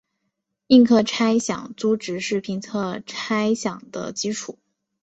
[0.65, 2.69] 应课差饷租值是评估
[3.05, 4.57] 差饷的基础。